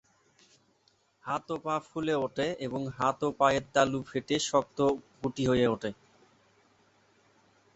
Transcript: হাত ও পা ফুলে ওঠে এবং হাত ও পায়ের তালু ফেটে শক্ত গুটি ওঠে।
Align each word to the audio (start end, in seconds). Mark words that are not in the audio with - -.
হাত 1.23 1.45
ও 1.53 1.55
পা 1.65 1.75
ফুলে 1.87 2.15
ওঠে 2.25 2.47
এবং 2.65 2.81
হাত 2.97 3.19
ও 3.23 3.29
পায়ের 3.39 3.63
তালু 3.73 3.99
ফেটে 4.09 4.37
শক্ত 4.49 4.79
গুটি 5.19 5.43
ওঠে। 5.67 5.89